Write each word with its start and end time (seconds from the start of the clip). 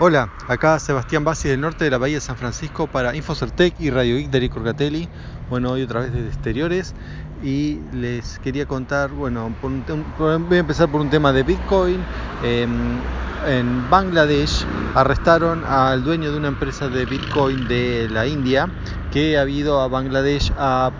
Hola, 0.00 0.28
acá 0.46 0.78
Sebastián 0.78 1.24
Bassi 1.24 1.48
del 1.48 1.60
norte 1.60 1.82
de 1.82 1.90
la 1.90 1.98
Bahía 1.98 2.18
de 2.18 2.20
San 2.20 2.36
Francisco 2.36 2.86
para 2.86 3.16
Infocertec 3.16 3.74
y 3.80 3.90
Radio 3.90 4.14
Geek 4.14 4.30
de 4.30 4.48
Orgatelli. 4.54 5.08
Bueno, 5.50 5.72
hoy 5.72 5.82
otra 5.82 6.02
vez 6.02 6.12
desde 6.12 6.28
exteriores 6.28 6.94
y 7.42 7.80
les 7.92 8.38
quería 8.38 8.64
contar, 8.64 9.10
bueno, 9.10 9.52
voy 9.60 10.56
a 10.56 10.60
empezar 10.60 10.88
por 10.88 11.00
un 11.00 11.10
tema 11.10 11.32
de 11.32 11.42
Bitcoin. 11.42 11.98
Em, 12.44 13.00
en 13.48 13.90
Bangladesh 13.90 14.64
arrestaron 14.94 15.64
al 15.64 16.04
dueño 16.04 16.30
de 16.30 16.38
una 16.38 16.46
empresa 16.46 16.88
de 16.88 17.04
Bitcoin 17.04 17.66
de 17.66 18.08
la 18.08 18.24
India 18.24 18.68
que 19.10 19.36
ha 19.36 19.48
ido 19.48 19.80
a 19.80 19.88
Bangladesh 19.88 20.52
a, 20.56 20.92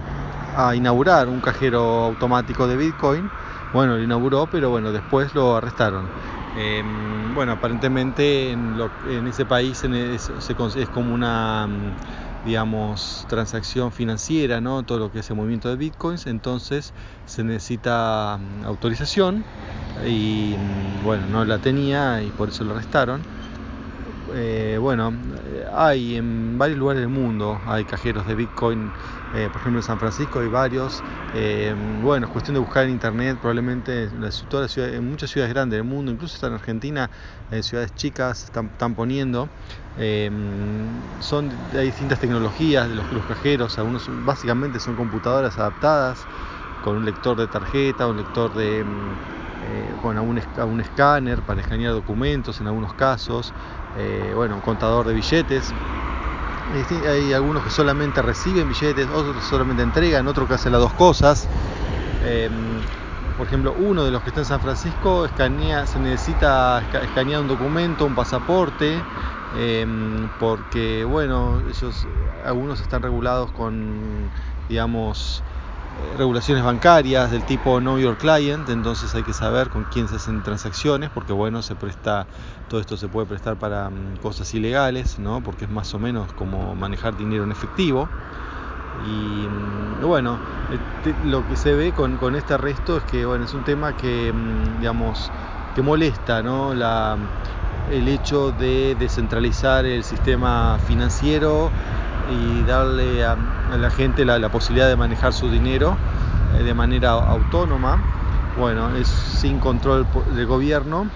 a 0.57 0.75
inaugurar 0.75 1.29
un 1.29 1.41
cajero 1.41 2.03
automático 2.03 2.67
de 2.67 2.77
Bitcoin. 2.77 3.31
Bueno, 3.73 3.97
lo 3.97 4.03
inauguró, 4.03 4.49
pero 4.51 4.71
bueno, 4.71 4.91
después 4.91 5.37
lo 5.37 5.57
arrestaron. 5.57 6.38
Em, 6.55 7.35
bueno, 7.35 7.53
aparentemente 7.53 8.53
en, 8.53 8.77
ese 9.27 9.47
país 9.47 9.85
es, 9.85 10.31
como 10.91 11.15
una, 11.15 11.67
mm, 11.69 11.97
digamos, 12.43 13.27
transacción 13.29 13.93
financiera, 13.93 14.61
¿no? 14.61 14.83
Todo 14.83 14.99
lo 14.99 15.11
que 15.11 15.19
es 15.21 15.31
el 15.31 15.37
movimiento 15.37 15.69
de 15.69 15.77
bitcoins, 15.77 16.27
entonces 16.27 16.95
se 17.27 17.45
necesita 17.45 18.39
mm, 18.41 18.65
autorización 18.65 19.45
y 20.07 20.57
mm, 20.59 21.03
bueno, 21.03 21.27
no 21.27 21.45
la 21.45 21.59
tenía 21.59 22.23
y 22.23 22.33
por 22.33 22.49
eso 22.49 22.65
lo 22.65 22.73
arrestaron. 22.75 23.23
Eh, 24.35 24.77
bueno, 24.81 25.13
hay 25.73 26.17
en 26.17 26.59
varios 26.59 26.79
lugares 26.79 27.01
del 27.01 27.09
mundo, 27.09 27.61
hay 27.67 27.85
cajeros 27.85 28.27
de 28.27 28.35
Bitcoin, 28.35 28.93
eh, 29.33 29.49
por 29.51 29.61
ejemplo 29.61 29.79
en 29.79 29.83
San 29.83 29.99
Francisco 29.99 30.41
hay 30.41 30.49
varios. 30.49 31.03
Eh, 31.33 31.75
bueno, 32.03 32.27
es 32.27 32.33
cuestión 32.33 32.55
de 32.55 32.61
buscar 32.61 32.85
en 32.85 32.91
internet, 32.91 33.39
probablemente 33.41 34.05
en, 34.05 35.09
muchas 35.09 35.31
ciudades 35.31 35.53
grandes 35.55 35.79
del 35.79 35.85
mundo, 35.85 36.13
incluso 36.13 36.35
está 36.35 36.49
en 36.49 36.55
Argentina, 36.55 37.11
en 37.51 37.63
ciudades 37.63 37.95
chicas 37.95 38.45
están, 38.45 38.95
poniendo. 38.95 39.49
son, 41.19 41.51
hay 41.73 41.87
distintas 41.87 42.19
tecnologías 42.19 42.89
de 42.89 42.95
los, 42.97 43.11
los 43.13 43.25
cajeros, 43.25 43.79
algunos 43.79 44.09
básicamente 44.25 44.81
son 44.81 44.97
computadoras 44.97 45.59
adaptadas 45.59 46.27
con 46.81 46.97
un 46.97 47.05
lector 47.05 47.37
de 47.37 47.49
tarjeta, 47.49 48.07
un 48.07 48.17
lector 48.17 48.53
de 48.53 48.85
eh, 49.61 50.63
un, 50.65 50.81
escáner 50.81 51.43
para 51.43 51.61
escanear 51.61 51.93
documentos 51.93 52.61
en 52.61 52.67
algunos 52.67 52.95
casos, 52.95 53.53
eh, 53.97 54.33
bueno, 54.35 54.57
un 54.57 54.61
contador 54.61 55.07
de 55.07 55.15
billetes. 55.15 55.75
Hay 57.07 57.33
algunos 57.33 57.65
que 57.65 57.71
solamente 57.71 58.21
reciben 58.23 58.69
billetes, 58.69 59.09
otros 59.09 59.43
solamente 59.45 59.83
entregan, 59.83 60.27
otro 60.29 60.47
que 60.47 60.55
hace 60.55 60.71
las 60.71 60.81
dos 60.81 60.93
cosas. 60.93 61.49
Em, 62.25 62.53
por 63.37 63.47
ejemplo, 63.47 63.75
uno 63.79 64.05
de 64.05 64.11
los 64.11 64.23
que 64.23 64.31
está 64.31 64.41
en 64.41 64.47
San 64.47 64.61
Francisco 64.61 65.25
escanea, 65.25 65.87
se 65.87 65.99
necesita 65.99 66.83
escanear 67.03 67.41
un 67.41 67.49
documento, 67.49 68.05
un 68.05 68.15
pasaporte, 68.15 69.01
em, 69.57 70.29
porque 70.39 71.05
bueno, 71.05 71.61
ellos 71.61 72.07
algunos 72.45 72.81
están 72.81 73.03
regulados 73.03 73.51
con, 73.53 74.29
digamos, 74.69 75.43
regulaciones 76.17 76.65
bancarias 76.65 77.31
del 77.31 77.45
tipo 77.45 77.79
Know 77.79 77.99
Your 77.99 78.17
Client, 78.17 78.69
entonces 78.69 79.15
hay 79.15 79.23
que 79.23 79.33
saber 79.33 79.69
con 79.69 79.85
quién 79.85 80.09
se 80.09 80.17
hacen 80.17 80.43
transacciones, 80.43 81.11
porque 81.11 81.33
bueno, 81.33 81.63
se 81.63 81.75
presta, 81.75 82.27
todo 82.69 82.81
esto 82.81 82.97
se 82.97 83.09
puede 83.09 83.27
prestar 83.27 83.57
para 83.57 83.91
mm, 83.91 84.17
cosas 84.23 84.53
ilegales, 84.55 85.19
¿no? 85.19 85.41
porque 85.43 85.65
es 85.65 85.71
más 85.71 85.95
o 85.95 85.99
menos 85.99 86.33
como 86.33 86.75
manejar 86.75 87.17
dinero 87.17 87.45
en 87.45 87.53
efectivo. 87.53 88.09
Y 89.07 89.47
mm, 89.49 90.07
bueno, 90.07 90.39
este, 90.73 91.15
lo 91.25 91.47
que 91.49 91.57
se 91.57 91.75
ve 91.75 91.93
con, 91.93 92.35
este 92.35 92.55
arresto 92.55 92.97
es 92.97 93.05
que 93.05 93.25
bueno, 93.25 93.45
es 93.45 93.55
un 93.55 93.65
tema 93.65 93.97
que, 93.97 94.33
mm, 94.33 94.81
digamos, 94.81 95.31
que 95.75 95.83
molesta, 95.83 96.43
¿no? 96.43 96.75
La, 96.75 97.17
el 97.91 98.09
hecho 98.09 98.53
de 98.53 98.97
descentralizar 98.99 99.85
el 99.87 100.05
sistema 100.05 100.79
financiero 100.87 101.71
y 102.31 102.63
darle 102.65 103.25
a, 103.25 103.37
la 103.77 103.91
gente 103.91 104.25
la, 104.25 104.49
posibilidad 104.49 104.89
de 104.89 104.97
manejar 104.97 105.33
su 105.33 105.51
dinero 105.51 105.97
eh, 106.59 106.63
de 106.63 106.75
manera 106.75 107.11
autónoma, 107.11 108.03
bueno, 108.59 108.95
es 108.97 109.09
sin 109.09 109.59
control 109.59 110.07
del 110.35 110.47
gobierno. 110.47 111.07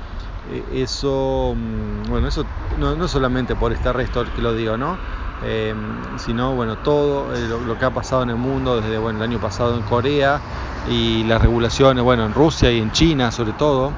Eh, 0.51 0.83
eso, 0.83 1.55
mm, 1.57 2.11
bueno, 2.11 2.29
eso 2.29 2.45
no, 2.79 2.95
no, 2.97 3.09
solamente 3.09 3.55
por 3.55 3.73
este 3.73 3.89
arresto 3.89 4.25
que 4.35 4.43
lo 4.43 4.55
digo, 4.55 4.77
¿no? 4.77 4.97
Eh, 5.45 5.75
sino 6.19 6.55
bueno 6.55 6.77
todo 6.79 7.27
lo, 7.67 7.77
que 7.77 7.85
ha 7.85 7.91
pasado 7.91 8.23
en 8.23 8.31
el 8.31 8.37
mundo 8.37 8.81
desde 8.81 8.97
bueno 8.99 9.25
el 9.25 9.29
año 9.29 9.41
pasado 9.41 9.77
en 9.77 9.83
Corea 9.83 10.41
y 10.89 11.25
las 11.25 11.43
regulaciones 11.43 12.05
bueno 12.05 12.25
en 12.25 12.33
Rusia 12.33 12.71
y 12.71 12.79
en 12.79 12.93
China 12.93 13.33
sobre 13.33 13.51
todo 13.55 13.91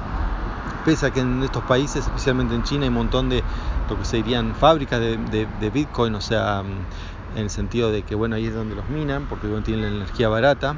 pese 0.85 1.05
a 1.05 1.11
que 1.11 1.19
en 1.19 1.43
estos 1.43 1.61
países 1.65 2.03
especialmente 2.03 2.55
en 2.55 2.63
China 2.63 2.83
hay 2.85 2.89
un 2.89 2.95
montón 2.95 3.29
de 3.29 3.43
lo 3.89 3.97
que 3.97 4.05
serían 4.05 4.55
fábricas 4.55 4.99
de, 4.99 5.69
Bitcoin, 5.73 6.15
o 6.15 6.21
sea, 6.21 6.63
mm, 6.63 7.14
en 7.35 7.41
el 7.41 7.49
sentido 7.49 7.91
de 7.91 8.03
que 8.03 8.15
bueno, 8.15 8.35
ahí 8.35 8.47
es 8.47 8.53
donde 8.53 8.75
los 8.75 8.89
minan, 8.89 9.27
porque 9.27 9.47
bueno, 9.47 9.63
tienen 9.63 9.83
la 9.83 9.97
energía 9.97 10.29
barata. 10.29 10.75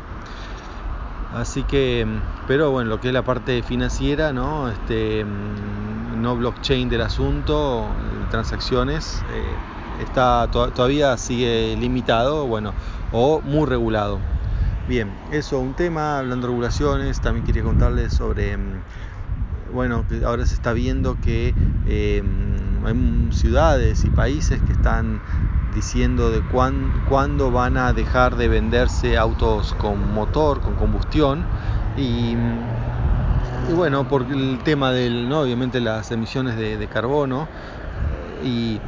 Así 1.34 1.64
que, 1.64 2.06
mm, 2.06 2.48
pero 2.48 2.72
bueno, 2.72 2.90
lo 2.90 3.00
que 3.00 3.10
es 3.10 3.14
la 3.14 3.24
parte 3.24 3.62
financiera, 3.62 4.34
¿no? 4.34 4.70
Este, 4.70 5.24
mm, 5.24 6.22
no 6.22 6.36
blockchain 6.36 6.90
del 6.90 7.02
asunto, 7.02 7.88
transacciones, 8.32 9.24
eh, 9.32 10.04
está 10.04 10.48
todavía 10.52 11.18
sigue 11.18 11.76
limitado, 11.78 12.46
bueno, 12.48 12.74
o 13.12 13.42
muy 13.42 13.68
regulado. 13.68 14.20
Bien, 14.88 15.12
eso 15.32 15.60
un 15.60 15.74
tema, 15.74 16.20
hablando 16.20 16.48
de 16.48 16.54
regulaciones, 16.54 17.20
también 17.20 17.46
quería 17.46 17.64
contarles 17.64 18.14
sobre 18.14 18.58
bueno, 19.74 20.06
que 20.08 20.24
ahora 20.26 20.46
se 20.46 20.56
está 20.56 20.74
viendo 20.74 21.20
que 21.22 21.54
eh, 21.88 22.24
hay 22.88 23.30
ciudades 23.32 24.04
y 24.06 24.10
países 24.10 24.62
que 24.62 24.74
están 24.74 25.22
diciendo 25.74 26.32
de 26.32 26.42
cuándo 26.42 27.52
van 27.52 27.78
a 27.78 27.94
dejar 27.94 28.36
de 28.36 28.48
venderse 28.48 29.18
autos 29.18 29.76
con 29.76 30.14
motor, 30.14 30.62
con 30.62 30.76
combustión. 30.76 31.46
Y, 31.98 32.36
bueno, 33.76 34.08
por 34.08 34.24
el 34.24 34.60
tema 34.64 34.92
del, 34.92 35.30
¿no? 35.30 35.42
obviamente 35.42 35.80
las 35.80 36.12
emisiones 36.12 36.56
de, 36.58 36.88
carbono 36.88 37.48
y, 38.44 38.80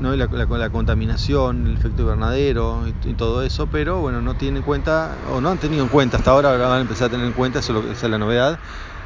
¿no? 0.00 0.14
la, 0.14 0.70
contaminación, 0.70 1.66
el 1.66 1.74
efecto 1.74 2.02
invernadero 2.02 2.84
y, 3.04 3.14
todo 3.14 3.42
eso, 3.42 3.66
pero 3.66 4.00
bueno, 4.00 4.22
no 4.22 4.34
tienen 4.34 4.58
en 4.58 4.62
cuenta, 4.62 5.16
o 5.32 5.40
no 5.40 5.50
han 5.50 5.58
tenido 5.58 5.82
en 5.82 5.88
cuenta, 5.88 6.18
hasta 6.18 6.30
ahora 6.30 6.56
van 6.56 6.78
a 6.78 6.80
empezar 6.80 7.08
a 7.08 7.10
tener 7.10 7.26
en 7.26 7.32
cuenta, 7.32 7.58
eso, 7.58 7.78
esa 7.90 8.06
es 8.06 8.10
la 8.10 8.18
novedad, 8.18 8.58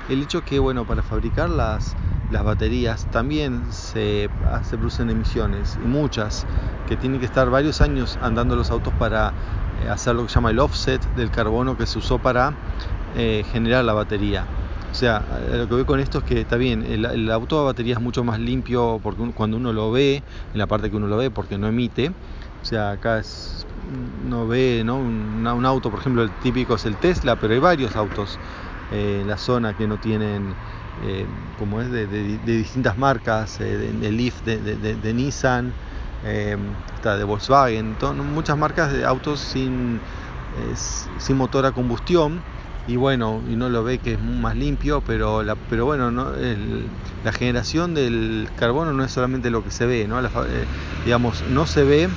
el 0.08 0.22
hecho 0.22 0.44
que 0.44 0.58
bueno 0.58 0.84
para 0.84 1.02
fabricar 1.02 1.50
las, 1.50 1.96
las 2.30 2.44
baterías 2.44 3.06
también 3.10 3.72
se, 3.72 4.28
ah, 4.46 4.62
se, 4.62 4.76
producen 4.76 5.10
emisiones 5.10 5.78
y 5.82 5.86
muchas 5.86 6.46
que 6.88 6.96
tienen 6.96 7.20
que 7.20 7.26
estar 7.26 7.50
varios 7.50 7.80
años 7.80 8.18
andando 8.22 8.56
los 8.56 8.70
autos 8.70 8.92
para 8.94 9.32
eh, 9.84 9.88
hacer 9.88 10.14
lo 10.14 10.22
que 10.22 10.28
se 10.28 10.36
llama 10.36 10.50
el 10.50 10.58
offset 10.58 11.02
del 11.16 11.30
carbono 11.30 11.76
que 11.76 11.86
se 11.86 11.98
usó 11.98 12.18
para 12.18 12.54
eh, 13.16 13.44
generar 13.52 13.84
la 13.84 13.92
batería. 13.92 14.44
O 14.90 14.94
sea 14.94 15.22
lo 15.52 15.68
que 15.68 15.74
veo 15.74 15.86
con 15.86 16.00
esto 16.00 16.18
es 16.18 16.24
que 16.24 16.40
está 16.40 16.56
bien 16.56 16.82
el, 16.82 17.30
auto 17.30 17.58
de 17.58 17.64
batería 17.66 17.94
es 17.94 18.00
mucho 18.00 18.24
más 18.24 18.40
limpio 18.40 18.98
porque 19.02 19.30
cuando 19.34 19.58
uno 19.58 19.72
lo 19.72 19.92
ve 19.92 20.22
en 20.52 20.58
la 20.58 20.66
parte 20.66 20.90
que 20.90 20.96
uno 20.96 21.06
lo 21.06 21.16
ve 21.16 21.30
porque 21.30 21.58
no 21.58 21.66
emite. 21.66 22.12
O 22.62 22.64
sea 22.64 22.92
acá 22.92 23.18
es, 23.18 23.66
no 24.26 24.46
ve 24.46 24.82
¿no? 24.84 24.96
Un 24.96 25.66
auto 25.66 25.90
por 25.90 26.00
ejemplo 26.00 26.22
el 26.22 26.30
típico 26.40 26.76
es 26.76 26.86
el 26.86 26.96
Tesla 26.96 27.36
pero 27.36 27.52
hay 27.52 27.60
varios 27.60 27.94
autos 27.94 28.38
eh, 28.92 29.24
la 29.26 29.36
zona 29.36 29.74
que 29.74 29.86
no 29.86 29.98
tienen, 29.98 30.54
eh, 31.04 31.26
como 31.58 31.80
es 31.80 31.90
de, 31.90 32.06
distintas 32.06 32.96
marcas, 32.96 33.60
eh, 33.60 33.76
de, 33.76 34.12
Leaf 34.12 34.42
de, 34.44 35.14
Nissan, 35.14 35.72
está 36.94 37.16
de 37.16 37.24
Volkswagen, 37.24 37.96
muchas 38.32 38.56
marcas 38.56 38.92
de 38.92 39.04
autos 39.04 39.40
sin, 39.40 40.00
sin 41.18 41.36
motor 41.36 41.66
a 41.66 41.72
combustión. 41.72 42.40
Y 42.88 42.94
bueno, 42.94 43.42
y 43.50 43.56
no 43.56 43.68
lo 43.68 43.82
ve 43.82 43.98
que 43.98 44.12
es 44.12 44.22
más 44.22 44.54
limpio, 44.54 45.02
pero, 45.04 45.42
la, 45.42 45.56
pero 45.56 45.86
bueno, 45.86 46.12
no, 46.12 46.30
la 47.24 47.32
generación 47.32 47.94
del 47.94 48.48
carbono 48.56 48.92
no 48.92 49.02
es 49.02 49.10
solamente 49.10 49.50
lo 49.50 49.64
que 49.64 49.72
se 49.72 49.86
ve, 49.86 50.08
digamos, 51.04 51.42
no 51.50 51.66
se 51.66 51.82
ve 51.82 52.08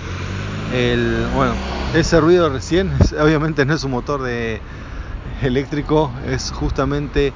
el, 0.72 1.26
bueno, 1.34 1.56
ese 1.96 2.20
ruido 2.20 2.50
recién, 2.50 2.92
obviamente 3.20 3.66
no 3.66 3.74
es 3.74 3.84
un 3.84 3.90
motor 3.90 4.22
de, 4.22 4.62
eléctrico 5.44 6.12
es 6.28 6.52
justamente, 6.52 7.34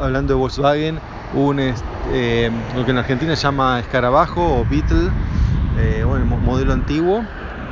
hablando 0.00 0.34
de 0.34 0.38
Volkswagen, 0.38 0.98
un, 1.34 1.58
eh, 1.60 2.50
lo 2.74 2.84
que 2.84 2.90
en 2.90 2.98
Argentina 2.98 3.36
se 3.36 3.42
llama 3.42 3.80
escarabajo 3.80 4.60
o 4.60 4.64
Beetle, 4.64 5.10
eh, 5.78 6.04
bueno, 6.06 6.24
modelo 6.24 6.72
antiguo, 6.72 7.24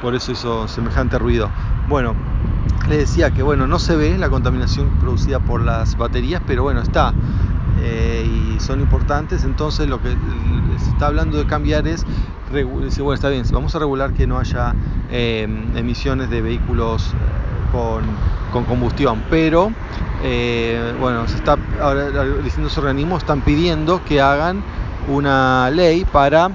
por 0.03 0.15
eso 0.15 0.33
hizo 0.33 0.69
semejante 0.69 1.19
ruido. 1.19 1.51
Bueno, 1.89 2.15
les 2.89 2.99
decía 2.99 3.31
que 3.31 3.43
bueno, 3.43 3.67
no 3.67 3.79
se 3.79 3.97
ve 3.97 4.19
la 4.19 4.29
contaminación 4.29 4.89
producida 5.01 5.41
por 5.41 5.63
las 5.63 5.97
baterías, 5.97 6.43
pero 6.47 6.63
bueno, 6.63 6.81
está. 6.81 7.13
Eh, 7.81 8.27
y 8.27 8.61
son 8.61 8.81
importantes, 8.81 9.45
entonces 9.45 9.89
lo 9.89 10.01
que 10.01 10.11
se 10.11 10.91
está 10.91 11.09
hablando 11.09 11.39
de 11.39 11.47
cambiar 11.47 11.87
es, 11.87 12.07
bueno, 12.51 13.15
está 13.15 13.29
bien, 13.29 13.45
vamos 13.53 13.75
a 13.75 13.79
regular 13.79 14.13
que 14.13 14.27
no 14.27 14.39
haya 14.39 14.75
emisiones 15.11 16.31
de 16.31 16.43
vehículos 16.43 17.13
con 17.73 18.03
con 18.57 18.65
combustión, 18.65 19.23
pero 19.29 19.71
eh, 20.23 20.95
bueno, 20.99 21.29
se 21.29 21.37
está 21.37 21.59
ahora 21.79 22.25
distintos 22.43 22.79
organismos 22.79 23.19
están 23.19 23.43
pidiendo 23.43 24.03
que 24.03 24.23
hagan 24.23 24.63
una 25.09 25.71
ley 25.71 26.07
para 26.07 26.51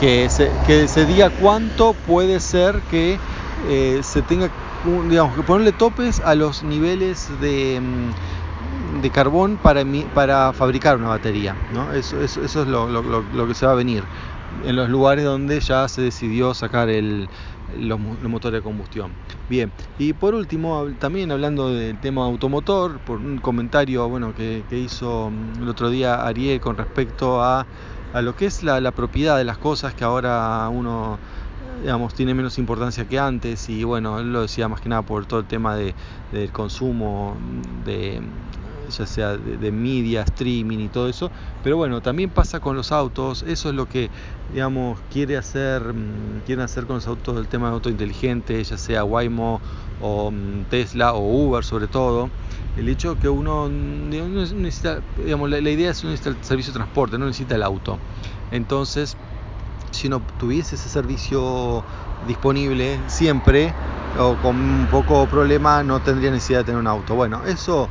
que 0.00 0.28
se, 0.28 0.50
que 0.66 0.88
se 0.88 1.06
diga 1.06 1.30
cuánto 1.30 1.94
puede 1.94 2.40
ser 2.40 2.80
que 2.90 3.18
eh, 3.68 4.00
se 4.02 4.22
tenga, 4.22 4.50
digamos, 5.08 5.36
que 5.36 5.42
ponerle 5.42 5.70
topes 5.70 6.20
a 6.20 6.34
los 6.34 6.64
niveles 6.64 7.30
de, 7.40 7.80
mm, 7.80 9.02
de 9.02 9.10
carbón 9.10 9.56
para, 9.62 9.84
para 10.12 10.52
fabricar 10.52 10.96
una 10.96 11.08
batería. 11.08 11.54
¿no? 11.72 11.92
Eso, 11.92 12.20
eso, 12.20 12.42
eso 12.42 12.62
es 12.62 12.66
lo, 12.68 12.88
lo, 12.88 13.02
lo, 13.02 13.46
que 13.46 13.54
se 13.54 13.66
va 13.66 13.72
a 13.72 13.76
venir 13.76 14.02
en 14.64 14.76
los 14.76 14.88
lugares 14.88 15.24
donde 15.24 15.60
ya 15.60 15.88
se 15.88 16.02
decidió 16.02 16.54
sacar 16.54 16.88
el, 16.88 17.28
los, 17.78 17.98
motores 17.98 18.60
de 18.60 18.62
combustión. 18.62 19.10
Bien, 19.48 19.72
y 19.98 20.12
por 20.12 20.34
último, 20.34 20.86
también 20.98 21.30
hablando 21.30 21.70
del 21.70 21.98
tema 22.00 22.24
automotor, 22.24 22.98
por 23.00 23.18
un 23.18 23.38
comentario 23.38 24.08
bueno, 24.08 24.34
que, 24.34 24.64
hizo 24.70 25.30
mm, 25.30 25.62
el 25.62 25.68
otro 25.68 25.90
día 25.90 26.26
Ariel 26.26 26.60
con 26.60 26.76
respecto 26.76 27.42
a, 27.42 27.66
a 28.12 28.22
lo 28.22 28.36
que 28.36 28.46
es 28.46 28.62
la, 28.62 28.80
la, 28.80 28.92
propiedad 28.92 29.36
de 29.36 29.44
las 29.44 29.58
cosas, 29.58 29.94
que 29.94 30.04
ahora 30.04 30.68
uno 30.68 31.18
digamos, 31.82 32.14
tiene 32.14 32.34
menos 32.34 32.58
importancia 32.58 33.06
que 33.06 33.18
antes 33.18 33.68
y 33.68 33.84
bueno, 33.84 34.18
él 34.18 34.32
lo 34.32 34.42
decía 34.42 34.68
más 34.68 34.80
que 34.80 34.88
nada 34.88 35.02
por 35.02 35.26
todo 35.26 35.40
el 35.40 35.46
tema 35.46 35.76
de, 35.76 35.94
del 36.32 36.50
consumo 36.50 37.36
de 37.84 38.22
ya 38.88 39.06
sea 39.06 39.36
de, 39.36 39.72
media, 39.72 40.22
streaming 40.22 40.78
y 40.78 40.88
todo 40.88 41.08
eso, 41.08 41.30
pero 41.62 41.76
bueno, 41.76 42.00
también 42.00 42.30
pasa 42.30 42.60
con 42.60 42.76
los 42.76 42.92
autos, 42.92 43.44
eso 43.46 43.68
es 43.68 43.74
lo 43.74 43.88
que, 43.88 44.10
digamos, 44.52 44.98
quiere 45.12 45.36
hacer, 45.36 45.82
mm, 45.82 46.42
quieren 46.46 46.64
hacer 46.64 46.86
con 46.86 46.96
los 46.96 47.06
autos, 47.06 47.36
el 47.38 47.48
tema 47.48 47.68
de 47.68 47.74
auto 47.74 47.90
inteligente, 47.90 48.62
ya 48.62 48.78
sea 48.78 49.04
Waymo 49.04 49.60
o 50.00 50.30
mm, 50.30 50.64
Tesla 50.70 51.14
o 51.14 51.20
Uber 51.20 51.64
sobre 51.64 51.86
todo, 51.86 52.30
el 52.76 52.88
hecho 52.88 53.18
que 53.18 53.28
uno 53.28 53.68
necesita, 53.68 55.00
digamos, 55.22 55.48
la, 55.50 55.58
idea 55.58 55.90
es 55.90 56.00
que 56.00 56.08
necesita 56.08 56.30
el 56.30 56.44
servicio 56.44 56.72
de 56.72 56.78
transporte, 56.78 57.18
no 57.18 57.26
necesita 57.26 57.54
el 57.54 57.62
auto. 57.62 57.98
Entonces, 58.50 59.16
si 59.90 60.08
uno 60.08 60.20
tuviese 60.38 60.74
ese 60.74 60.88
servicio 60.88 61.82
disponible 62.26 62.98
siempre 63.06 63.72
o 64.18 64.34
con 64.36 64.56
un 64.56 64.86
poco 64.90 65.26
problema 65.26 65.82
no 65.82 66.00
tendría 66.00 66.30
necesidad 66.30 66.60
de 66.60 66.64
tener 66.66 66.80
un 66.80 66.86
auto. 66.86 67.14
Bueno, 67.14 67.42
eso 67.46 67.88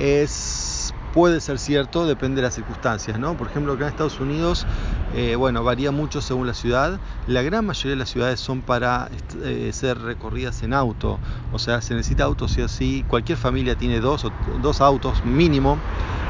es, 0.00 0.94
puede 1.12 1.40
ser 1.40 1.58
cierto, 1.58 2.06
depende 2.06 2.36
de 2.36 2.46
las 2.46 2.54
circunstancias, 2.54 3.18
¿no? 3.18 3.36
Por 3.36 3.48
ejemplo, 3.48 3.74
acá 3.74 3.84
en 3.84 3.90
Estados 3.90 4.18
Unidos, 4.18 4.66
eh, 5.14 5.36
bueno, 5.36 5.62
varía 5.62 5.90
mucho 5.90 6.22
según 6.22 6.46
la 6.46 6.54
ciudad. 6.54 6.98
La 7.26 7.42
gran 7.42 7.66
mayoría 7.66 7.90
de 7.90 7.96
las 7.96 8.08
ciudades 8.08 8.40
son 8.40 8.62
para 8.62 9.10
eh, 9.42 9.70
ser 9.72 9.98
recorridas 10.00 10.62
en 10.62 10.72
auto, 10.72 11.18
o 11.52 11.58
sea, 11.58 11.82
se 11.82 11.94
necesita 11.94 12.24
auto 12.24 12.48
sí 12.48 12.62
o 12.62 12.68
sí. 12.68 13.04
Cualquier 13.08 13.36
familia 13.36 13.76
tiene 13.76 14.00
dos, 14.00 14.26
dos 14.62 14.80
autos 14.80 15.22
mínimo, 15.24 15.78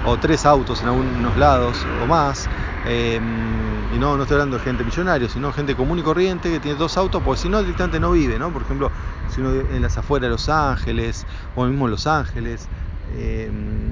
o 0.04 0.16
tres 0.16 0.46
autos 0.46 0.82
en 0.82 0.88
algunos 0.88 1.36
lados 1.36 1.86
o 2.02 2.06
más. 2.06 2.48
Eh, 2.86 3.20
y 3.94 3.98
no, 3.98 4.16
no 4.16 4.22
estoy 4.22 4.36
hablando 4.36 4.56
de 4.56 4.62
gente 4.64 4.84
millonaria, 4.84 5.28
sino 5.28 5.52
gente 5.52 5.74
común 5.74 5.98
y 5.98 6.02
corriente 6.02 6.50
que 6.50 6.60
tiene 6.60 6.78
dos 6.78 6.96
autos, 6.96 7.22
porque 7.22 7.42
si 7.42 7.48
no, 7.48 7.60
directamente 7.60 8.00
no 8.00 8.12
vive, 8.12 8.38
¿no? 8.38 8.50
Por 8.52 8.62
ejemplo, 8.62 8.90
si 9.28 9.40
uno 9.40 9.50
en 9.50 9.82
las 9.82 9.98
afueras 9.98 10.22
de 10.22 10.30
Los 10.30 10.48
Ángeles, 10.48 11.26
o 11.56 11.64
mismo 11.64 11.86
en 11.86 11.90
Los 11.90 12.06
Ángeles, 12.06 12.68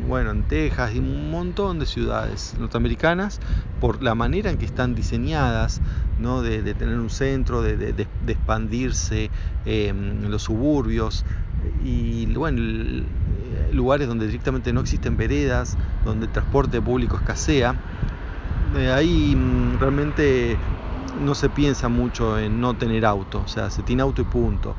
bueno, 0.08 0.30
en 0.30 0.42
Texas 0.44 0.94
y 0.94 0.98
un 0.98 1.30
montón 1.30 1.78
de 1.78 1.86
ciudades 1.86 2.54
norteamericanas, 2.58 3.40
por 3.80 4.02
la 4.02 4.14
manera 4.14 4.50
en 4.50 4.58
que 4.58 4.64
están 4.64 4.94
diseñadas, 4.94 5.80
¿no? 6.18 6.42
de, 6.42 6.62
tener 6.74 6.98
un 6.98 7.10
centro, 7.10 7.62
de, 7.62 8.06
expandirse 8.26 9.30
em, 9.66 10.24
en 10.24 10.30
los 10.30 10.42
suburbios 10.42 11.24
y 11.84 12.26
lugares 13.72 14.08
donde 14.08 14.26
directamente 14.26 14.72
no 14.72 14.80
existen 14.80 15.16
veredas, 15.16 15.76
donde 16.04 16.26
el 16.26 16.32
transporte 16.32 16.80
público 16.80 17.16
escasea. 17.16 17.74
Eh, 18.76 18.90
ahí 18.92 19.34
mm, 19.34 19.78
realmente 19.78 20.56
no 21.20 21.34
se 21.34 21.48
piensa 21.48 21.88
mucho 21.88 22.38
en 22.38 22.60
no 22.60 22.74
tener 22.74 23.04
auto, 23.04 23.42
o 23.44 23.48
sea, 23.48 23.70
se 23.70 23.82
tiene 23.82 24.02
auto 24.02 24.22
y 24.22 24.24
punto. 24.24 24.74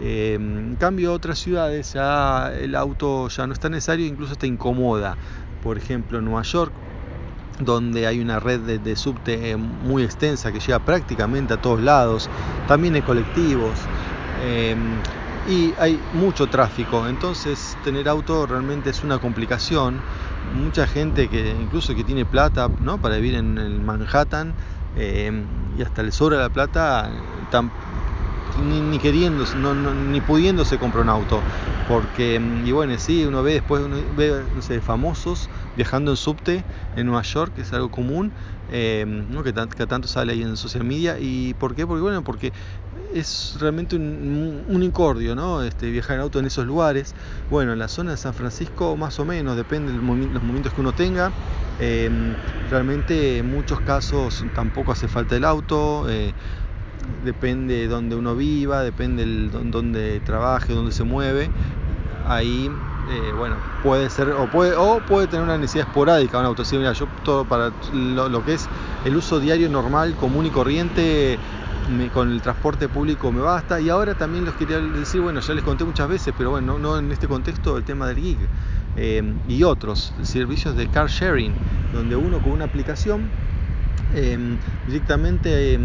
Eh, 0.00 0.34
en 0.34 0.76
cambio, 0.76 1.12
otras 1.12 1.38
ciudades 1.38 1.92
ya 1.92 2.52
el 2.52 2.74
auto 2.74 3.28
ya 3.28 3.46
no 3.46 3.52
está 3.52 3.68
necesario, 3.68 4.06
incluso 4.06 4.34
te 4.36 4.46
incomoda. 4.46 5.16
Por 5.62 5.78
ejemplo, 5.78 6.18
en 6.18 6.24
Nueva 6.26 6.42
York, 6.42 6.72
donde 7.60 8.06
hay 8.06 8.20
una 8.20 8.40
red 8.40 8.80
de, 8.80 8.96
subte 8.96 9.56
muy 9.56 10.02
extensa 10.02 10.52
que 10.52 10.60
llega 10.60 10.80
prácticamente 10.80 11.54
a 11.54 11.60
todos 11.60 11.80
lados, 11.80 12.28
también 12.66 12.94
hay 12.94 13.02
colectivos. 13.02 13.78
Eh, 14.42 14.76
y 15.48 15.74
hay 15.78 16.00
mucho 16.14 16.46
tráfico, 16.46 17.06
entonces 17.06 17.76
tener 17.84 18.08
auto 18.08 18.46
realmente 18.46 18.90
es 18.90 19.04
una 19.04 19.18
complicación. 19.18 20.00
Mucha 20.54 20.86
gente 20.86 21.28
que 21.28 21.50
incluso 21.50 21.94
que 21.94 22.04
tiene 22.04 22.24
plata 22.24 22.70
¿no? 22.80 22.98
para 22.98 23.16
vivir 23.16 23.34
en 23.34 23.58
el 23.58 23.80
Manhattan 23.80 24.54
eh, 24.96 25.32
y 25.78 25.82
hasta 25.82 26.02
le 26.02 26.12
sobra 26.12 26.38
la 26.38 26.48
plata, 26.48 27.10
tan, 27.50 27.70
ni, 28.62 28.80
ni 28.80 28.98
queriendo, 28.98 29.44
no, 29.56 29.74
no, 29.74 29.94
ni 29.94 30.20
pudiéndose 30.20 30.78
comprar 30.78 31.02
un 31.02 31.10
auto. 31.10 31.42
Porque, 31.88 32.40
y 32.64 32.72
bueno, 32.72 32.96
sí, 32.98 33.24
uno 33.24 33.42
ve 33.42 33.54
después, 33.54 33.82
uno 33.82 33.96
ve, 34.16 34.80
famosos 34.80 35.48
viajando 35.76 36.12
en 36.12 36.16
subte 36.16 36.64
en 36.96 37.06
Nueva 37.06 37.22
York, 37.22 37.52
que 37.54 37.62
es 37.62 37.72
algo 37.72 37.90
común, 37.90 38.32
eh, 38.70 39.04
¿no? 39.06 39.42
que, 39.42 39.52
que, 39.52 39.86
tanto 39.86 40.08
sale 40.08 40.32
ahí 40.32 40.42
en 40.42 40.56
social 40.56 40.84
media. 40.84 41.18
¿Y 41.20 41.54
por 41.54 41.74
qué? 41.74 41.86
Porque, 41.86 42.02
bueno, 42.02 42.22
porque 42.22 42.52
es 43.14 43.56
realmente 43.60 43.96
un, 43.96 44.64
un 44.68 44.82
incordio, 44.82 45.34
¿no? 45.34 45.62
Este, 45.62 45.90
viajar 45.90 46.16
en 46.16 46.22
auto 46.22 46.38
en 46.38 46.46
esos 46.46 46.66
lugares. 46.66 47.14
Bueno, 47.50 47.72
en 47.72 47.78
la 47.78 47.88
zona 47.88 48.10
de 48.10 48.16
San 48.16 48.34
Francisco, 48.34 48.96
más 48.96 49.18
o 49.20 49.24
menos, 49.24 49.56
depende 49.56 49.92
de 49.92 49.98
los 49.98 50.42
momentos 50.42 50.72
que 50.74 50.80
uno 50.80 50.92
tenga. 50.92 51.32
Eh, 51.80 52.10
realmente 52.70 53.38
en 53.38 53.50
muchos 53.50 53.80
casos 53.80 54.44
tampoco 54.54 54.92
hace 54.92 55.08
falta 55.08 55.36
el 55.36 55.44
auto. 55.44 56.06
Eh, 56.08 56.32
depende 57.24 57.74
de 57.74 57.88
donde 57.88 58.16
uno 58.16 58.34
viva, 58.34 58.82
depende 58.82 59.24
de 59.24 59.48
donde 59.48 60.20
trabaje, 60.20 60.72
donde 60.72 60.92
se 60.92 61.04
mueve. 61.04 61.48
Ahí, 62.26 62.70
eh, 63.10 63.32
bueno, 63.36 63.56
puede 63.82 64.08
ser, 64.08 64.30
o 64.30 64.50
puede, 64.50 64.74
o 64.76 65.00
puede 65.00 65.26
tener 65.26 65.44
una 65.44 65.58
necesidad 65.58 65.86
esporádica 65.86 66.38
un 66.38 66.46
auto. 66.46 66.62
Así, 66.62 66.76
mira, 66.76 66.92
yo 66.92 67.06
todo 67.24 67.44
para 67.44 67.70
lo, 67.92 68.44
que 68.44 68.54
es 68.54 68.66
el 69.04 69.16
uso 69.16 69.40
diario 69.40 69.68
normal, 69.68 70.14
común 70.16 70.46
y 70.46 70.50
corriente, 70.50 71.38
con 72.12 72.30
el 72.30 72.40
transporte 72.40 72.88
público 72.88 73.30
me 73.32 73.40
basta. 73.40 73.80
Y 73.80 73.88
ahora 73.88 74.14
también 74.14 74.44
les 74.44 74.54
quería 74.54 74.80
decir, 74.80 75.20
bueno, 75.20 75.40
ya 75.40 75.54
les 75.54 75.64
conté 75.64 75.84
muchas 75.84 76.08
veces, 76.08 76.34
pero 76.36 76.50
bueno, 76.50 76.78
no, 76.78 76.98
en 76.98 77.10
este 77.12 77.28
contexto, 77.28 77.76
el 77.76 77.84
tema 77.84 78.06
del 78.06 78.16
gig. 78.16 78.38
Eh, 78.96 79.22
y 79.48 79.62
otros 79.64 80.14
servicios 80.22 80.76
de 80.76 80.88
car 80.88 81.08
sharing, 81.08 81.52
donde 81.92 82.16
uno 82.16 82.40
con 82.40 82.52
una 82.52 82.64
aplicación 82.64 83.28
eh, 84.14 84.38
directamente 84.86 85.74
eh, 85.74 85.80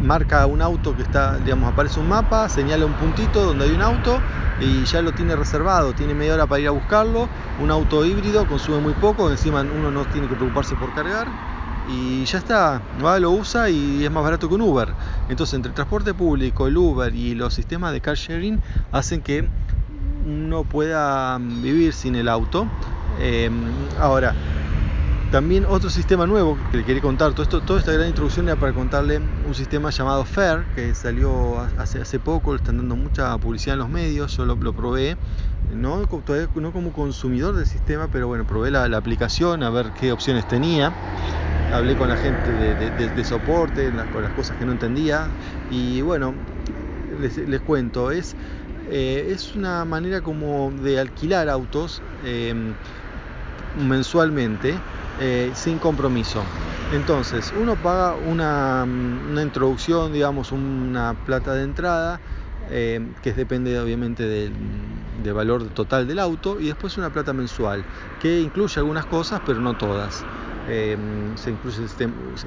marca 0.00 0.46
un 0.46 0.62
auto 0.62 0.94
que 0.94 1.02
está, 1.02 1.38
digamos, 1.38 1.72
aparece 1.72 1.98
un 1.98 2.08
mapa, 2.08 2.48
señala 2.48 2.86
un 2.86 2.92
puntito 2.94 3.44
donde 3.44 3.64
hay 3.64 3.72
un 3.72 3.82
auto 3.82 4.20
y 4.60 4.84
ya 4.84 5.02
lo 5.02 5.12
tiene 5.12 5.34
reservado, 5.34 5.92
tiene 5.92 6.14
media 6.14 6.34
hora 6.34 6.46
para 6.46 6.60
ir 6.60 6.68
a 6.68 6.70
buscarlo, 6.70 7.28
un 7.60 7.70
auto 7.70 8.04
híbrido, 8.04 8.46
consume 8.46 8.78
muy 8.78 8.92
poco, 8.94 9.30
encima 9.30 9.62
uno 9.62 9.90
no 9.90 10.04
tiene 10.04 10.28
que 10.28 10.36
preocuparse 10.36 10.76
por 10.76 10.94
cargar 10.94 11.26
y 11.88 12.24
ya 12.24 12.38
está, 12.38 12.82
lo 13.00 13.30
usa 13.30 13.70
y 13.70 14.04
es 14.04 14.10
más 14.10 14.22
barato 14.22 14.48
que 14.48 14.54
un 14.54 14.60
Uber. 14.60 14.88
Entonces 15.28 15.54
entre 15.54 15.70
el 15.70 15.74
transporte 15.74 16.14
público, 16.14 16.66
el 16.66 16.76
Uber 16.76 17.14
y 17.14 17.34
los 17.34 17.54
sistemas 17.54 17.92
de 17.92 18.00
car 18.00 18.16
sharing 18.16 18.60
hacen 18.92 19.22
que 19.22 19.48
uno 20.26 20.64
pueda 20.64 21.38
vivir 21.38 21.92
sin 21.92 22.14
el 22.14 22.28
auto. 22.28 22.66
Eh, 23.20 23.50
ahora, 23.98 24.34
también 25.30 25.66
otro 25.68 25.90
sistema 25.90 26.26
nuevo 26.26 26.56
que 26.70 26.78
le 26.78 26.84
quería 26.84 27.02
contar, 27.02 27.32
todo 27.32 27.42
esto, 27.42 27.60
toda 27.60 27.80
esta 27.80 27.92
gran 27.92 28.08
introducción 28.08 28.48
era 28.48 28.56
para 28.56 28.72
contarle 28.72 29.20
un 29.46 29.54
sistema 29.54 29.90
llamado 29.90 30.24
FAIR 30.24 30.64
que 30.74 30.94
salió 30.94 31.60
hace, 31.78 32.18
poco, 32.18 32.52
le 32.52 32.56
están 32.56 32.78
dando 32.78 32.96
mucha 32.96 33.36
publicidad 33.36 33.74
en 33.74 33.80
los 33.80 33.90
medios, 33.90 34.36
yo 34.36 34.46
lo, 34.46 34.56
lo 34.56 34.72
probé, 34.72 35.18
no, 35.74 36.06
todavía 36.06 36.48
no 36.54 36.72
como 36.72 36.92
consumidor 36.92 37.54
del 37.56 37.66
sistema, 37.66 38.08
pero 38.10 38.26
bueno, 38.26 38.46
probé 38.46 38.70
la, 38.70 38.88
la, 38.88 38.96
aplicación 38.96 39.62
a 39.62 39.70
ver 39.70 39.90
qué 39.92 40.12
opciones 40.12 40.48
tenía, 40.48 40.94
hablé 41.72 41.96
con 41.96 42.08
la 42.08 42.16
gente 42.16 42.52
de, 42.52 43.24
soporte, 43.24 43.90
con 44.12 44.22
las 44.22 44.32
cosas 44.32 44.56
que 44.56 44.64
no 44.64 44.72
entendía 44.72 45.28
y 45.70 46.00
bueno, 46.00 46.34
les, 47.20 47.60
cuento, 47.60 48.10
es, 48.10 48.34
eh, 48.90 49.30
es 49.30 49.54
una 49.54 49.84
manera 49.84 50.20
como 50.20 50.72
de 50.82 50.98
alquilar 50.98 51.48
autos 51.48 52.02
eh, 52.24 52.54
mensualmente 53.86 54.74
eh, 55.20 55.50
sin 55.54 55.78
compromiso. 55.78 56.42
Entonces, 56.92 57.52
uno 57.60 57.76
paga 57.76 58.14
una, 58.14 58.86
introducción, 59.42 60.12
digamos, 60.12 60.52
una 60.52 61.14
plata 61.26 61.54
de 61.54 61.64
entrada, 61.64 62.20
eh, 62.70 63.06
que 63.22 63.32
depende 63.32 63.78
obviamente 63.78 64.22
del, 64.22 64.52
valor 65.34 65.68
total 65.70 66.08
del 66.08 66.18
auto, 66.20 66.58
y 66.60 66.68
después 66.68 66.96
una 66.96 67.10
plata 67.10 67.34
mensual, 67.34 67.84
que 68.22 68.40
incluye 68.40 68.80
algunas 68.80 69.04
cosas, 69.04 69.42
pero 69.44 69.60
no 69.60 69.74
todas. 69.74 70.24
Eh, 70.70 70.96
se 71.36 71.50
incluye 71.50 71.86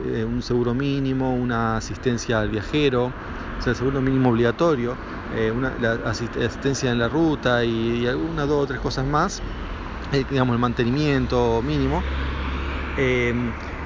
eh, 0.06 0.24
un 0.24 0.42
seguro 0.42 0.74
mínimo, 0.76 1.34
una 1.34 1.78
asistencia 1.78 2.40
al 2.40 2.50
viajero, 2.50 3.06
o 3.06 3.62
sea, 3.62 3.72
el 3.72 3.76
seguro 3.76 4.02
mínimo 4.02 4.30
obligatorio, 4.30 4.96
eh, 5.36 5.52
una, 5.52 5.74
la 5.80 5.94
asistencia 6.10 6.92
en 6.92 7.00
la 7.00 7.10
ruta 7.10 7.66
y, 7.66 8.04
y 8.04 8.08
algunas 8.08 8.48
dos 8.48 8.64
o 8.64 8.68
tres 8.68 8.80
cosas 8.80 9.06
más, 9.06 9.42
digamos, 10.30 10.54
el 10.54 10.60
mantenimiento 10.60 11.62
mínimo. 11.64 12.04
Eh, 12.98 13.34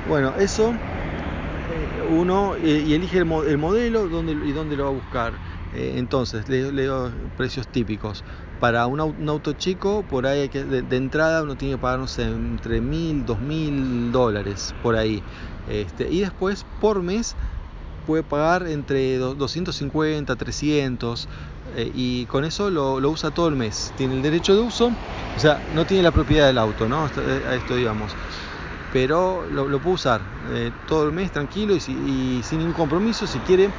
Bueno, 0.07 0.33
eso 0.37 0.71
eh, 0.71 2.07
uno 2.09 2.55
y 2.57 2.93
elige 2.93 3.17
el, 3.17 3.25
modelo 3.25 4.07
dónde, 4.07 4.33
y 4.33 4.51
dónde 4.51 4.75
lo 4.75 4.83
va 4.83 4.89
a 4.89 4.93
buscar. 4.93 5.33
Entonces, 5.75 6.47
leo, 6.49 6.71
leo, 6.71 7.11
precios 7.37 7.67
típicos. 7.67 8.23
Para 8.59 8.87
un, 8.87 8.99
auto 9.29 9.53
chico, 9.53 10.03
por 10.09 10.25
ahí 10.25 10.49
que, 10.49 10.63
de, 10.63 10.95
entrada 10.95 11.43
uno 11.43 11.55
tiene 11.55 11.75
que 11.75 11.81
pagar, 11.81 12.07
entre 12.17 12.81
mil, 12.81 13.25
dos 13.25 13.39
mil 13.39 14.11
dólares, 14.11 14.73
por 14.81 14.95
ahí. 14.95 15.21
Este, 15.69 16.09
y 16.09 16.21
después, 16.21 16.65
por 16.79 17.01
mes, 17.01 17.35
puede 18.05 18.23
pagar 18.23 18.67
entre 18.67 19.17
250, 19.17 20.35
300 20.35 21.27
eh, 21.75 21.91
y 21.93 22.25
con 22.27 22.45
eso 22.45 22.69
lo, 22.69 22.95
usa 23.09 23.31
todo 23.31 23.47
el 23.47 23.55
mes. 23.55 23.93
Tiene 23.97 24.15
el 24.15 24.21
derecho 24.21 24.55
de 24.55 24.61
uso, 24.61 24.91
o 25.35 25.39
sea, 25.39 25.61
no 25.73 25.85
tiene 25.85 26.03
la 26.03 26.11
propiedad 26.11 26.47
del 26.47 26.57
auto, 26.57 26.87
¿no? 26.87 27.07
Eh, 27.07 27.43
a 27.49 27.55
esto 27.55 27.75
digamos. 27.75 28.11
Pero 28.93 29.45
lo, 29.51 29.67
puede 29.79 29.95
usar 29.95 30.21
eh, 30.51 30.71
todo 30.87 31.05
el 31.05 31.11
mes 31.11 31.31
tranquilo 31.31 31.75
y, 31.75 31.81
sin 31.81 32.59
ningún 32.59 32.73
compromiso 32.73 33.27
si 33.27 33.39
quiere. 33.39 33.69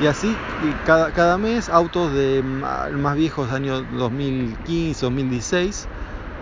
Y 0.00 0.06
así 0.06 0.36
cada, 0.84 1.10
cada 1.12 1.38
mes 1.38 1.68
autos 1.68 2.12
de 2.14 2.42
mm, 2.42 3.00
más 3.00 3.16
viejos, 3.16 3.50
año 3.52 3.82
2015, 3.82 5.06
2016, 5.06 5.88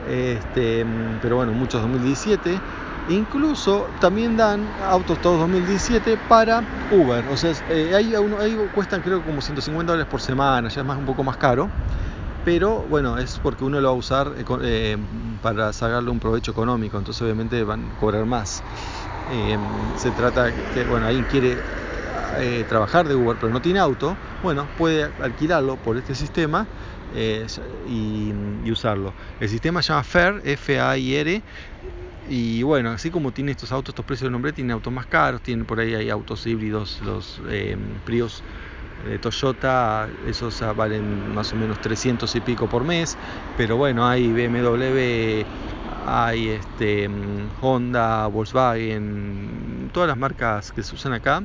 este, 0.08 0.84
mm, 0.84 1.18
pero 1.22 1.36
bueno, 1.36 1.52
muchos 1.52 1.80
2017 1.80 2.60
Incluso 3.08 3.86
también 4.00 4.36
dan 4.36 4.66
autos 4.84 5.20
todos 5.20 5.38
2017 5.40 6.18
para 6.28 6.64
Uber. 6.90 7.24
O 7.30 7.36
sea, 7.36 7.52
eh, 7.70 7.94
ahí, 7.94 8.14
ahí, 8.14 8.56
cuestan 8.74 9.00
creo 9.00 9.22
como 9.22 9.40
150 9.40 9.92
dólares 9.92 10.10
por 10.10 10.20
semana, 10.20 10.68
ya 10.68 10.80
es 10.80 10.86
más, 10.86 10.98
un 10.98 11.06
poco 11.06 11.22
más 11.22 11.36
caro. 11.36 11.70
Pero 12.44 12.84
bueno, 12.90 13.16
es 13.18 13.38
porque 13.42 13.64
uno 13.64 13.80
lo 13.80 13.88
va 13.88 13.94
a 13.94 13.98
usar 13.98 14.32
eh, 14.36 14.44
eh, 14.62 14.96
para 15.40 15.72
sacarle 15.72 16.10
un 16.10 16.18
provecho 16.18 16.50
económico, 16.50 16.98
entonces 16.98 17.22
obviamente 17.22 17.62
van 17.62 17.92
a 17.96 18.00
cobrar 18.00 18.24
más. 18.26 18.62
se 19.96 20.10
trata 20.10 20.52
que, 20.74 20.84
bueno, 20.84 21.06
alguien 21.06 21.24
quiere 21.24 21.58
trabajar 22.68 23.08
de 23.08 23.14
Uber 23.14 23.36
pero 23.40 23.52
no 23.52 23.60
tiene 23.60 23.78
auto, 23.78 24.16
bueno, 24.42 24.68
puede 24.76 25.10
alquilarlo 25.20 25.76
por 25.76 25.96
este 25.96 26.14
sistema 26.14 26.66
y, 27.88 28.32
y, 28.64 28.70
usarlo. 28.70 29.14
El 29.40 29.48
sistema 29.48 29.82
se 29.82 29.88
llama 29.88 30.04
FAIR, 30.04 30.42
F-A-I-R, 30.44 31.42
y 32.28 32.62
bueno, 32.64 32.90
así 32.90 33.10
como 33.10 33.30
tiene 33.30 33.52
estos 33.52 33.70
autos, 33.70 33.92
estos 33.92 34.04
precios 34.04 34.28
de 34.28 34.32
nombre, 34.32 34.52
tiene 34.52 34.72
autos 34.72 34.92
más 34.92 35.06
caros, 35.06 35.40
tiene 35.42 35.64
por 35.64 35.78
ahí 35.78 35.94
hay 35.94 36.10
autos 36.10 36.46
híbridos, 36.46 37.00
los 37.04 37.40
eh, 37.48 37.76
Prius 38.04 38.42
de 39.08 39.18
Toyota, 39.18 40.08
esos 40.26 40.62
valen 40.74 41.34
más 41.34 41.52
o 41.52 41.56
menos 41.56 41.78
300 41.80 42.34
y 42.34 42.40
pico 42.40 42.66
por 42.66 42.82
mes, 42.82 43.16
pero 43.56 43.76
bueno, 43.76 44.06
hay 44.06 44.32
BMW, 44.32 45.44
hay 46.06 46.48
este, 46.48 47.08
Honda, 47.60 48.26
Volkswagen, 48.26 49.90
todas 49.92 50.08
las 50.08 50.18
marcas 50.18 50.72
que 50.72 50.82
se 50.82 50.94
usan 50.94 51.12
acá 51.12 51.42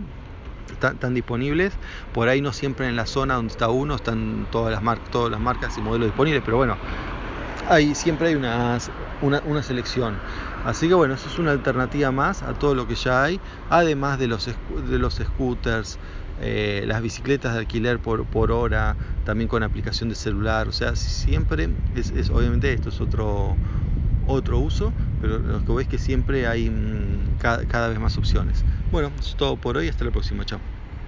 están, 0.74 1.14
disponibles. 1.14 1.74
Por 2.14 2.28
ahí 2.28 2.42
no 2.42 2.54
siempre 2.54 2.88
en 2.88 2.96
la 2.96 3.06
zona 3.06 3.36
donde 3.36 3.52
está 3.52 3.70
uno 3.70 3.96
están 3.96 4.48
todas 4.52 4.72
las, 4.72 4.82
marcas 4.82 5.10
todas 5.12 5.32
las 5.32 5.40
marcas 5.40 5.78
y 5.78 5.82
modelos 5.82 6.08
disponibles, 6.08 6.42
pero 6.44 6.58
bueno, 6.58 6.78
hay, 7.70 7.96
siempre 7.96 8.30
hay 8.30 8.36
una, 8.36 8.78
una, 9.22 9.64
selección. 9.64 10.16
Así 10.66 10.88
que 10.88 10.94
bueno, 10.94 11.14
eso 11.14 11.28
es 11.28 11.40
una 11.40 11.52
alternativa 11.52 12.12
más 12.12 12.44
a 12.44 12.54
todo 12.54 12.76
lo 12.76 12.88
que 12.88 12.96
ya 12.96 13.24
hay, 13.24 13.40
además 13.70 14.20
de 14.20 14.28
los, 14.28 14.46
de 14.46 15.00
los 15.00 15.16
scooters, 15.16 15.98
eh, 16.42 16.84
las 16.88 17.02
bicicletas 17.02 17.54
de 17.54 17.60
alquiler 17.60 18.00
por, 18.00 18.26
por 18.26 18.52
hora, 18.52 18.96
también 19.26 19.48
con 19.48 19.64
aplicación 19.64 20.10
de 20.10 20.16
celular, 20.16 20.68
o 20.68 20.72
sea, 20.72 20.96
siempre 20.96 21.70
es, 21.96 22.30
obviamente 22.30 22.74
esto 22.74 22.90
es 22.90 23.00
otro 23.00 23.56
otro 24.32 24.60
uso, 24.60 24.96
pero 25.18 25.40
lo 25.40 25.64
que 25.64 25.74
veis 25.74 25.86
es 25.86 25.90
que 25.90 25.98
siempre 25.98 26.48
hay 26.48 26.70
mm, 26.70 27.36
cada, 27.38 27.88
vez 27.90 28.00
más 28.00 28.18
opciones. 28.18 28.66
Bueno, 28.92 29.10
eso 29.20 29.30
es 29.30 29.36
todo 29.36 29.58
por 29.58 29.78
hoy, 29.78 29.88
hasta 29.90 30.06
la 30.06 30.12
próxima, 30.12 30.46
chao. 30.46 30.81